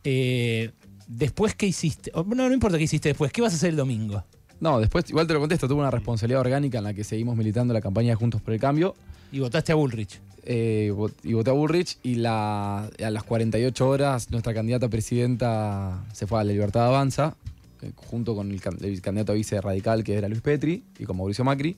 es. 0.04 0.70
Después, 1.08 1.54
¿qué 1.54 1.66
hiciste? 1.66 2.12
No 2.14 2.52
importa 2.52 2.78
qué 2.78 2.84
hiciste 2.84 3.08
después. 3.10 3.32
¿Qué 3.32 3.40
vas 3.42 3.52
a 3.52 3.56
hacer 3.56 3.70
el 3.70 3.76
domingo? 3.76 4.24
No, 4.60 4.80
después, 4.80 5.08
igual 5.10 5.26
te 5.26 5.34
lo 5.34 5.40
contesto, 5.40 5.68
tuve 5.68 5.80
una 5.80 5.90
responsabilidad 5.90 6.40
orgánica 6.40 6.78
en 6.78 6.84
la 6.84 6.94
que 6.94 7.04
seguimos 7.04 7.36
militando 7.36 7.74
la 7.74 7.80
campaña 7.80 8.10
de 8.10 8.14
Juntos 8.14 8.40
por 8.40 8.54
el 8.54 8.60
Cambio. 8.60 8.94
Y 9.32 9.40
votaste 9.40 9.72
a 9.72 9.74
Bullrich. 9.74 10.20
eh, 10.44 10.92
y 11.24 11.32
voté 11.34 11.50
a 11.50 11.52
Bullrich 11.52 11.98
y 12.02 12.14
la, 12.16 12.84
a 12.84 13.10
las 13.10 13.24
48 13.24 13.88
horas 13.88 14.30
nuestra 14.30 14.54
candidata 14.54 14.86
a 14.86 14.88
presidenta 14.88 16.04
se 16.12 16.26
fue 16.26 16.40
a 16.40 16.44
la 16.44 16.52
Libertad 16.52 16.86
Avanza, 16.86 17.34
eh, 17.82 17.90
junto 17.96 18.34
con 18.34 18.50
el, 18.50 18.60
el 18.82 19.00
candidato 19.02 19.32
a 19.32 19.34
vice 19.34 19.60
radical 19.60 20.04
que 20.04 20.14
era 20.14 20.28
Luis 20.28 20.40
Petri 20.40 20.84
y 20.98 21.04
con 21.04 21.16
Mauricio 21.16 21.44
Macri. 21.44 21.76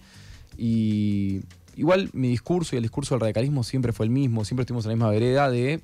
Y 0.56 1.40
igual 1.76 2.10
mi 2.12 2.28
discurso 2.28 2.74
y 2.74 2.78
el 2.78 2.82
discurso 2.82 3.14
del 3.14 3.20
radicalismo 3.22 3.64
siempre 3.64 3.92
fue 3.92 4.06
el 4.06 4.10
mismo, 4.10 4.44
siempre 4.44 4.62
estuvimos 4.62 4.84
en 4.84 4.90
la 4.90 4.94
misma 4.96 5.10
vereda 5.10 5.50
de 5.50 5.80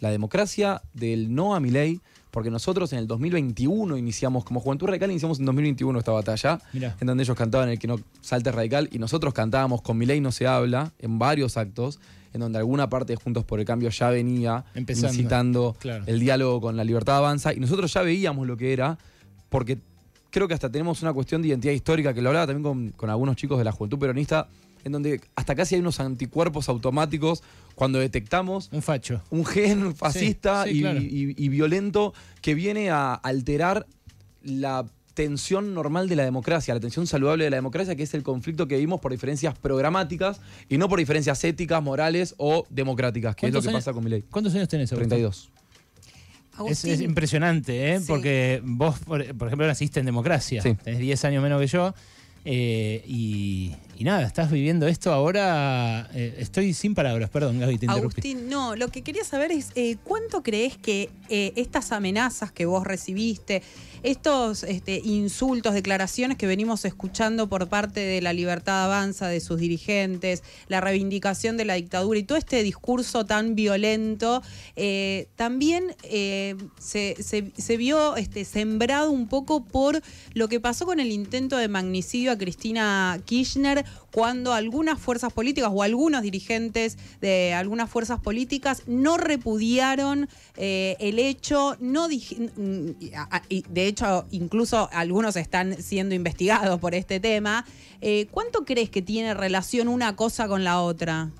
la 0.00 0.10
democracia 0.10 0.82
del 0.94 1.34
no 1.34 1.54
a 1.54 1.60
mi 1.60 1.70
ley, 1.70 2.00
porque 2.32 2.50
nosotros 2.50 2.92
en 2.94 2.98
el 2.98 3.06
2021 3.06 3.96
iniciamos, 3.96 4.44
como 4.44 4.58
Juventud 4.58 4.86
Radical, 4.86 5.10
iniciamos 5.10 5.38
en 5.38 5.44
2021 5.44 5.98
esta 5.98 6.12
batalla, 6.12 6.58
Mirá. 6.72 6.96
en 6.98 7.06
donde 7.06 7.22
ellos 7.22 7.36
cantaban 7.36 7.68
el 7.68 7.78
que 7.78 7.86
no 7.86 8.00
salte 8.22 8.50
radical, 8.50 8.88
y 8.90 8.98
nosotros 8.98 9.32
cantábamos 9.34 9.82
con 9.82 9.98
mi 9.98 10.06
ley 10.06 10.20
no 10.20 10.32
se 10.32 10.46
habla, 10.46 10.92
en 10.98 11.18
varios 11.18 11.56
actos, 11.56 12.00
en 12.32 12.40
donde 12.40 12.58
alguna 12.58 12.88
parte 12.88 13.12
de 13.12 13.16
Juntos 13.16 13.44
por 13.44 13.60
el 13.60 13.66
Cambio 13.66 13.90
ya 13.90 14.08
venía 14.08 14.64
Empezando. 14.74 15.08
incitando 15.14 15.76
Claro. 15.78 16.04
el 16.06 16.18
diálogo 16.18 16.60
con 16.62 16.76
la 16.76 16.84
libertad 16.84 17.18
avanza, 17.18 17.52
y 17.52 17.60
nosotros 17.60 17.92
ya 17.92 18.00
veíamos 18.02 18.46
lo 18.46 18.56
que 18.56 18.72
era, 18.72 18.98
porque 19.50 19.78
creo 20.30 20.48
que 20.48 20.54
hasta 20.54 20.72
tenemos 20.72 21.02
una 21.02 21.12
cuestión 21.12 21.42
de 21.42 21.48
identidad 21.48 21.74
histórica, 21.74 22.14
que 22.14 22.22
lo 22.22 22.30
hablaba 22.30 22.46
también 22.46 22.62
con, 22.62 22.90
con 22.92 23.10
algunos 23.10 23.36
chicos 23.36 23.58
de 23.58 23.64
la 23.64 23.72
Juventud 23.72 23.98
Peronista, 23.98 24.48
en 24.84 24.92
donde 24.92 25.20
hasta 25.36 25.54
casi 25.54 25.74
hay 25.74 25.80
unos 25.82 26.00
anticuerpos 26.00 26.68
automáticos 26.70 27.42
cuando 27.74 27.98
detectamos 27.98 28.68
Un 28.72 28.82
facho. 28.82 29.22
un 29.30 29.44
gen 29.44 29.94
fascista 29.96 30.64
sí, 30.64 30.70
y, 30.70 30.80
claro. 30.80 31.00
y- 31.00 31.34
y 31.36 31.48
violento 31.48 32.12
que 32.40 32.54
viene 32.54 32.90
a 32.90 33.14
alterar 33.14 33.86
la 34.42 34.84
tensión 35.14 35.74
normal 35.74 36.08
de 36.08 36.16
la 36.16 36.24
democracia, 36.24 36.72
la 36.72 36.80
tensión 36.80 37.06
saludable 37.06 37.44
de 37.44 37.50
la 37.50 37.56
democracia, 37.56 37.94
que 37.96 38.02
es 38.02 38.14
el 38.14 38.22
conflicto 38.22 38.66
que 38.66 38.76
vivimos 38.76 38.98
por 39.00 39.12
diferencias 39.12 39.56
programáticas 39.58 40.40
y 40.70 40.78
no 40.78 40.88
por 40.88 40.98
diferencias 40.98 41.44
éticas, 41.44 41.82
morales 41.82 42.34
o 42.38 42.66
democráticas, 42.70 43.36
que 43.36 43.46
es 43.46 43.52
lo 43.52 43.58
¿Cuántos 43.58 43.64
que 43.64 43.70
años- 43.76 43.84
pasa 43.84 43.92
con 43.94 44.04
mi 44.04 44.10
ley. 44.10 44.24
¿Cuántos 44.30 44.54
años 44.54 44.68
tenés? 44.68 44.90
Agustín? 44.90 45.08
32. 45.10 45.50
Es, 46.68 46.84
es 46.84 47.00
impresionante, 47.00 47.92
¿eh? 47.94 48.00
Sí. 48.00 48.04
Porque 48.08 48.60
vos, 48.64 48.98
por, 49.00 49.24
por 49.36 49.48
ejemplo, 49.48 49.66
naciste 49.66 50.00
en 50.00 50.06
democracia. 50.06 50.62
Sí. 50.62 50.74
Tenés 50.82 51.00
10 51.00 51.24
años 51.24 51.42
menos 51.42 51.60
que 51.60 51.66
yo. 51.66 51.94
eh, 52.44 53.02
y, 53.06 53.72
y 53.96 54.04
nada, 54.04 54.26
estás 54.26 54.50
viviendo 54.50 54.86
esto 54.88 55.12
ahora. 55.12 56.08
eh, 56.14 56.34
estoy 56.38 56.74
sin 56.74 56.94
palabras, 56.94 57.30
perdón, 57.30 57.60
Gaby, 57.60 57.78
te 57.78 57.86
interrumpí. 57.86 58.20
Agustín, 58.20 58.48
no, 58.48 58.74
lo 58.76 58.88
que 58.88 59.02
quería 59.02 59.24
saber 59.24 59.52
es 59.52 59.68
eh, 59.74 59.96
cuánto 60.02 60.42
crees 60.42 60.76
que 60.76 61.10
eh, 61.28 61.52
estas 61.56 61.92
amenazas 61.92 62.52
que 62.52 62.66
vos 62.66 62.86
recibiste, 62.86 63.62
estos 64.02 64.64
este, 64.64 65.00
insultos, 65.04 65.74
declaraciones 65.74 66.36
que 66.36 66.46
venimos 66.46 66.84
escuchando 66.84 67.48
por 67.48 67.68
parte 67.68 68.00
de 68.00 68.20
la 68.20 68.32
Libertad 68.32 68.86
Avanza, 68.86 69.28
de 69.28 69.38
sus 69.38 69.60
dirigentes, 69.60 70.42
la 70.66 70.80
reivindicación 70.80 71.56
de 71.56 71.64
la 71.64 71.74
dictadura 71.74 72.18
y 72.18 72.24
todo 72.24 72.36
este 72.36 72.64
discurso 72.64 73.24
tan 73.24 73.54
violento, 73.54 74.42
también 75.36 75.94
se 76.80 77.76
vio 77.78 78.16
este, 78.16 78.44
sembrado 78.44 79.12
un 79.12 79.28
poco 79.28 79.64
por 79.64 80.02
lo 80.34 80.48
que 80.48 80.58
pasó 80.58 80.84
con 80.84 80.98
el 80.98 81.12
intento 81.12 81.56
de 81.56 81.68
magnicidio 81.68 82.32
a 82.32 82.38
Cristina 82.38 83.20
Kirchner 83.24 83.81
cuando 84.12 84.52
algunas 84.52 84.98
fuerzas 84.98 85.32
políticas 85.32 85.70
o 85.72 85.82
algunos 85.82 86.22
dirigentes 86.22 86.98
de 87.20 87.54
algunas 87.54 87.90
fuerzas 87.90 88.20
políticas 88.20 88.82
no 88.86 89.16
repudiaron 89.16 90.28
eh, 90.56 90.96
el 91.00 91.18
hecho, 91.18 91.76
no 91.80 92.08
de 92.08 93.86
hecho 93.86 94.26
incluso 94.30 94.88
algunos 94.92 95.36
están 95.36 95.82
siendo 95.82 96.14
investigados 96.14 96.78
por 96.80 96.94
este 96.94 97.20
tema. 97.20 97.64
Eh, 98.00 98.26
¿Cuánto 98.30 98.64
crees 98.64 98.90
que 98.90 99.02
tiene 99.02 99.34
relación 99.34 99.88
una 99.88 100.16
cosa 100.16 100.48
con 100.48 100.64
la 100.64 100.80
otra? 100.80 101.30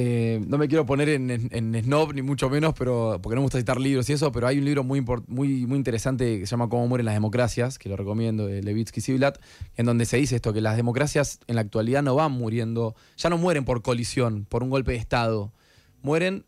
Eh, 0.00 0.40
no 0.46 0.58
me 0.58 0.68
quiero 0.68 0.86
poner 0.86 1.08
en, 1.08 1.82
snob 1.82 2.14
ni 2.14 2.22
mucho 2.22 2.48
menos, 2.48 2.72
pero 2.78 3.18
porque 3.20 3.34
no 3.34 3.40
me 3.40 3.46
gusta 3.46 3.58
citar 3.58 3.80
libros 3.80 4.08
y 4.08 4.12
eso, 4.12 4.30
pero 4.30 4.46
hay 4.46 4.58
un 4.58 4.64
libro 4.64 4.84
muy, 4.84 5.04
muy, 5.26 5.66
muy 5.66 5.76
interesante 5.76 6.38
que 6.38 6.46
se 6.46 6.52
llama 6.52 6.68
Cómo 6.68 6.86
mueren 6.86 7.04
las 7.04 7.16
democracias, 7.16 7.80
que 7.80 7.88
lo 7.88 7.96
recomiendo, 7.96 8.46
de 8.46 8.62
Levitsky 8.62 9.00
Ziblatt, 9.00 9.40
en 9.74 9.86
donde 9.86 10.04
se 10.04 10.16
dice 10.16 10.36
esto, 10.36 10.52
que 10.52 10.60
las 10.60 10.76
democracias 10.76 11.40
en 11.48 11.56
la 11.56 11.62
actualidad 11.62 12.04
no 12.04 12.14
van 12.14 12.30
muriendo, 12.30 12.94
ya 13.16 13.28
no 13.28 13.38
mueren 13.38 13.64
por 13.64 13.82
colisión, 13.82 14.46
por 14.48 14.62
un 14.62 14.70
golpe 14.70 14.92
de 14.92 14.98
Estado, 14.98 15.52
mueren 16.00 16.44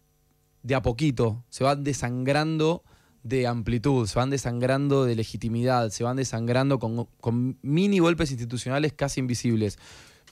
de 0.63 0.77
a 0.77 0.83
poquito, 0.83 1.43
se 1.49 1.65
van 1.65 1.83
desangrando 1.83 2.85
de 3.25 3.49
amplitud, 3.49 4.07
se 4.07 4.17
van 4.17 4.31
desangrando 4.31 5.05
de 5.05 5.17
legitimidad, 5.17 5.91
se 5.91 6.05
van 6.05 6.19
desangrando 6.19 6.79
con 6.79 7.59
mini 7.63 7.99
golpes 7.99 8.31
institucionales 8.31 8.93
casi 8.93 9.19
invisibles. 9.19 9.77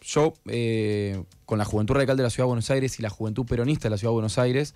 Yo, 0.03 0.35
eh, 0.47 1.23
con 1.45 1.59
la 1.59 1.65
Juventud 1.65 1.95
Radical 1.95 2.17
de 2.17 2.23
la 2.23 2.31
Ciudad 2.31 2.45
de 2.45 2.49
Buenos 2.49 2.71
Aires 2.71 2.99
y 2.99 3.03
la 3.03 3.11
Juventud 3.11 3.45
Peronista 3.47 3.85
de 3.89 3.91
la 3.91 3.99
Ciudad 3.99 4.11
de 4.13 4.15
Buenos 4.15 4.39
Aires, 4.39 4.75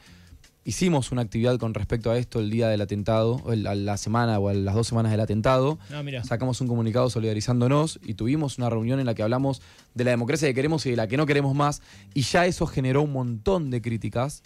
hicimos 0.65 1.11
una 1.11 1.23
actividad 1.23 1.59
con 1.59 1.75
respecto 1.75 2.11
a 2.11 2.19
esto 2.19 2.39
el 2.41 2.51
día 2.51 2.69
del 2.69 2.81
atentado, 2.81 3.43
el- 3.53 3.67
a 3.67 3.75
la 3.75 3.97
semana 3.97 4.39
o 4.39 4.49
a 4.49 4.55
las 4.55 4.75
dos 4.75 4.87
semanas 4.89 5.11
del 5.13 5.21
atentado. 5.21 5.79
Mira. 6.05 6.23
Sacamos 6.25 6.61
un 6.61 6.69
comunicado 6.69 7.09
solidarizándonos 7.11 7.99
y 8.03 8.15
tuvimos 8.15 8.59
una 8.59 8.71
reunión 8.71 9.01
en 9.01 9.07
la 9.07 9.15
que 9.15 9.23
hablamos 9.23 9.61
de 9.95 10.05
la 10.05 10.11
democracia 10.11 10.49
que 10.49 10.55
queremos 10.55 10.85
y 10.87 10.91
de 10.91 10.97
la 10.97 11.07
que 11.09 11.17
no 11.17 11.27
queremos 11.27 11.55
más. 11.55 11.83
Y 12.15 12.23
ya 12.23 12.47
eso 12.47 12.67
generó 12.67 13.03
un 13.03 13.13
montón 13.13 13.71
de 13.71 13.81
críticas. 13.83 14.43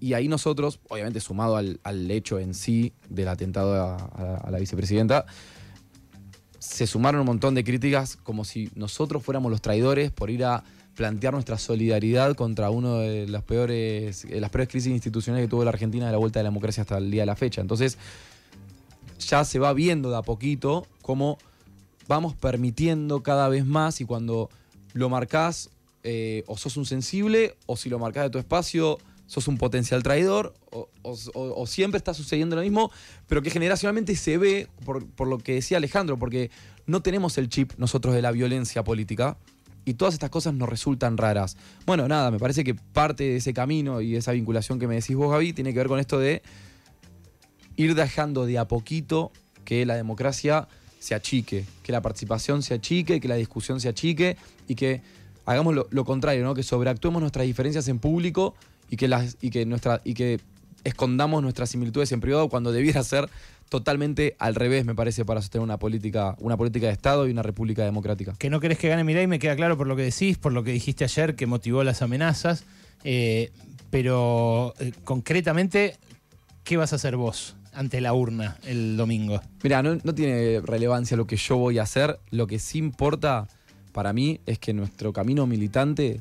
Y 0.00 0.14
ahí 0.14 0.26
nosotros, 0.26 0.80
obviamente 0.88 1.20
sumado 1.20 1.56
al, 1.56 1.78
al 1.84 2.10
hecho 2.10 2.38
en 2.40 2.54
sí 2.54 2.92
del 3.08 3.28
atentado 3.28 3.74
a, 3.74 3.96
a- 3.96 4.36
a 4.44 4.50
la 4.50 4.58
vicepresidenta, 4.58 5.26
se 6.72 6.86
sumaron 6.86 7.20
un 7.20 7.26
montón 7.26 7.54
de 7.54 7.64
críticas 7.64 8.16
como 8.16 8.46
si 8.46 8.70
nosotros 8.74 9.22
fuéramos 9.22 9.50
los 9.50 9.60
traidores 9.60 10.10
por 10.10 10.30
ir 10.30 10.44
a 10.44 10.64
plantear 10.94 11.34
nuestra 11.34 11.58
solidaridad 11.58 12.34
contra 12.34 12.70
uno 12.70 12.98
de 12.98 13.28
las 13.28 13.42
peores, 13.42 14.24
eh, 14.24 14.40
las 14.40 14.50
peores 14.50 14.68
crisis 14.68 14.90
institucionales 14.90 15.46
que 15.46 15.50
tuvo 15.50 15.64
la 15.64 15.70
Argentina 15.70 16.06
de 16.06 16.12
la 16.12 16.18
vuelta 16.18 16.38
de 16.38 16.44
la 16.44 16.50
democracia 16.50 16.80
hasta 16.82 16.96
el 16.96 17.10
día 17.10 17.22
de 17.22 17.26
la 17.26 17.36
fecha. 17.36 17.60
Entonces, 17.60 17.98
ya 19.18 19.44
se 19.44 19.58
va 19.58 19.74
viendo 19.74 20.10
de 20.10 20.16
a 20.16 20.22
poquito 20.22 20.86
cómo 21.02 21.36
vamos 22.08 22.34
permitiendo 22.34 23.22
cada 23.22 23.50
vez 23.50 23.66
más 23.66 24.00
y 24.00 24.06
cuando 24.06 24.48
lo 24.94 25.10
marcás 25.10 25.70
eh, 26.04 26.42
o 26.46 26.56
sos 26.56 26.78
un 26.78 26.86
sensible 26.86 27.54
o 27.66 27.76
si 27.76 27.90
lo 27.90 27.98
marcás 27.98 28.24
de 28.24 28.30
tu 28.30 28.38
espacio 28.38 28.98
sos 29.26 29.48
un 29.48 29.56
potencial 29.56 30.02
traidor 30.02 30.54
o, 30.70 31.66
siempre 31.66 31.98
está 31.98 32.14
sucediendo 32.14 32.56
lo 32.56 32.62
mismo, 32.62 32.90
pero 33.26 33.42
que 33.42 33.50
generacionalmente 33.50 34.14
se 34.16 34.38
ve 34.38 34.68
por, 34.84 35.06
por 35.06 35.28
lo 35.28 35.38
que 35.38 35.54
decía 35.54 35.78
Alejandro, 35.78 36.18
porque 36.18 36.50
no 36.86 37.02
tenemos 37.02 37.38
el 37.38 37.48
chip 37.48 37.72
nosotros 37.76 38.14
de 38.14 38.22
la 38.22 38.30
violencia 38.30 38.84
política 38.84 39.38
y 39.84 39.94
todas 39.94 40.14
estas 40.14 40.30
cosas 40.30 40.54
nos 40.54 40.68
resultan 40.68 41.16
raras. 41.16 41.56
Bueno, 41.86 42.08
nada, 42.08 42.30
me 42.30 42.38
parece 42.38 42.64
que 42.64 42.74
parte 42.74 43.24
de 43.24 43.36
ese 43.36 43.52
camino 43.52 44.00
y 44.00 44.12
de 44.12 44.18
esa 44.18 44.32
vinculación 44.32 44.78
que 44.78 44.86
me 44.86 44.96
decís 44.96 45.16
vos, 45.16 45.30
Gaby, 45.30 45.52
tiene 45.52 45.72
que 45.72 45.78
ver 45.78 45.88
con 45.88 45.98
esto 45.98 46.18
de 46.18 46.42
ir 47.76 47.94
dejando 47.94 48.46
de 48.46 48.58
a 48.58 48.68
poquito 48.68 49.32
que 49.64 49.84
la 49.86 49.94
democracia 49.94 50.68
se 50.98 51.14
achique, 51.14 51.64
que 51.82 51.92
la 51.92 52.00
participación 52.00 52.62
se 52.62 52.74
achique, 52.74 53.20
que 53.20 53.28
la 53.28 53.36
discusión 53.36 53.80
se 53.80 53.88
achique 53.88 54.36
y 54.68 54.74
que 54.74 55.02
hagamos 55.46 55.74
lo, 55.74 55.88
lo 55.90 56.04
contrario, 56.04 56.44
¿no? 56.44 56.54
que 56.54 56.62
sobreactuemos 56.62 57.20
nuestras 57.20 57.46
diferencias 57.46 57.88
en 57.88 57.98
público 57.98 58.54
y 58.92 58.96
que, 58.98 59.08
las, 59.08 59.38
y, 59.40 59.48
que 59.48 59.64
nuestra, 59.64 60.02
y 60.04 60.12
que 60.12 60.38
escondamos 60.84 61.42
nuestras 61.42 61.70
similitudes 61.70 62.12
en 62.12 62.20
privado 62.20 62.50
cuando 62.50 62.72
debiera 62.72 63.02
ser 63.02 63.26
totalmente 63.70 64.36
al 64.38 64.54
revés, 64.54 64.84
me 64.84 64.94
parece, 64.94 65.24
para 65.24 65.40
sostener 65.40 65.64
una 65.64 65.78
política, 65.78 66.36
una 66.40 66.58
política 66.58 66.88
de 66.88 66.92
Estado 66.92 67.26
y 67.26 67.30
una 67.30 67.42
república 67.42 67.86
democrática. 67.86 68.34
Que 68.38 68.50
no 68.50 68.60
querés 68.60 68.78
que 68.78 68.90
gane 68.90 69.02
Milei, 69.02 69.26
me 69.26 69.38
queda 69.38 69.56
claro 69.56 69.78
por 69.78 69.86
lo 69.86 69.96
que 69.96 70.02
decís, 70.02 70.36
por 70.36 70.52
lo 70.52 70.62
que 70.62 70.72
dijiste 70.72 71.04
ayer, 71.04 71.36
que 71.36 71.46
motivó 71.46 71.82
las 71.84 72.02
amenazas. 72.02 72.64
eh, 73.02 73.50
pero 73.88 74.74
eh, 74.78 74.92
concretamente, 75.04 75.96
¿qué 76.62 76.76
vas 76.76 76.92
a 76.92 76.96
hacer 76.96 77.16
vos 77.16 77.56
ante 77.72 78.02
la 78.02 78.12
urna 78.12 78.58
el 78.64 78.98
domingo? 78.98 79.40
Mira, 79.62 79.82
no, 79.82 79.96
no 80.02 80.14
tiene 80.14 80.60
relevancia 80.60 81.16
lo 81.16 81.26
que 81.26 81.36
yo 81.36 81.56
voy 81.56 81.78
a 81.78 81.84
hacer. 81.84 82.18
Lo 82.30 82.46
que 82.46 82.58
sí 82.58 82.76
importa 82.76 83.48
para 83.92 84.12
mí 84.12 84.40
es 84.44 84.58
que 84.58 84.74
nuestro 84.74 85.14
camino 85.14 85.46
militante, 85.46 86.20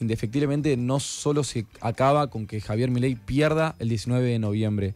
indefectiblemente, 0.00 0.76
no 0.76 1.00
solo 1.00 1.44
se 1.44 1.66
acaba 1.80 2.28
con 2.28 2.46
que 2.46 2.60
Javier 2.60 2.90
Milei 2.90 3.14
pierda 3.14 3.74
el 3.78 3.88
19 3.88 4.28
de 4.28 4.38
noviembre. 4.38 4.94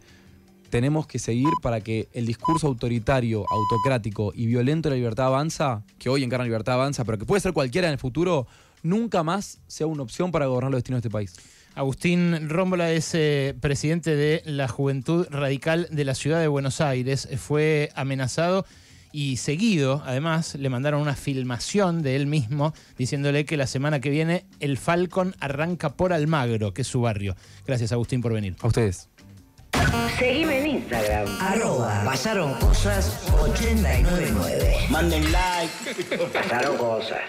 Tenemos 0.70 1.06
que 1.06 1.18
seguir 1.18 1.50
para 1.62 1.80
que 1.80 2.08
el 2.12 2.26
discurso 2.26 2.68
autoritario, 2.68 3.44
autocrático 3.50 4.32
y 4.34 4.46
violento 4.46 4.88
de 4.88 4.94
la 4.94 4.98
libertad 4.98 5.26
avanza, 5.26 5.82
que 5.98 6.08
hoy 6.08 6.22
encarna 6.22 6.44
libertad 6.44 6.74
avanza, 6.74 7.04
pero 7.04 7.18
que 7.18 7.26
puede 7.26 7.40
ser 7.40 7.52
cualquiera 7.52 7.88
en 7.88 7.92
el 7.92 7.98
futuro, 7.98 8.46
nunca 8.82 9.22
más 9.22 9.58
sea 9.66 9.86
una 9.86 10.02
opción 10.02 10.30
para 10.30 10.46
gobernar 10.46 10.70
los 10.70 10.78
destinos 10.78 11.02
de 11.02 11.08
este 11.08 11.12
país. 11.12 11.34
Agustín 11.74 12.48
Rómbola 12.48 12.90
es 12.92 13.14
eh, 13.14 13.54
presidente 13.60 14.16
de 14.16 14.42
la 14.44 14.68
Juventud 14.68 15.26
Radical 15.30 15.88
de 15.90 16.04
la 16.04 16.14
Ciudad 16.14 16.40
de 16.40 16.48
Buenos 16.48 16.80
Aires. 16.80 17.28
Fue 17.36 17.90
amenazado 17.94 18.66
y 19.12 19.36
seguido, 19.38 20.02
además, 20.04 20.54
le 20.54 20.68
mandaron 20.68 21.00
una 21.00 21.16
filmación 21.16 22.02
de 22.02 22.16
él 22.16 22.26
mismo 22.26 22.72
diciéndole 22.96 23.44
que 23.44 23.56
la 23.56 23.66
semana 23.66 24.00
que 24.00 24.10
viene 24.10 24.46
el 24.60 24.78
Falcon 24.78 25.34
arranca 25.40 25.90
por 25.90 26.12
Almagro, 26.12 26.72
que 26.72 26.82
es 26.82 26.88
su 26.88 27.00
barrio. 27.00 27.36
Gracias, 27.66 27.92
Agustín, 27.92 28.20
por 28.20 28.32
venir. 28.32 28.56
A 28.60 28.66
ustedes. 28.68 29.08
Seguime 30.18 30.60
en 30.60 30.66
Instagram. 30.66 31.26
Arroba, 31.40 32.02
pasaron 32.04 32.54
cosas 32.54 33.26
899. 33.40 34.74
Manden 34.90 35.32
like. 35.32 36.16
Pasaron 36.32 36.76
cosas. 36.76 37.20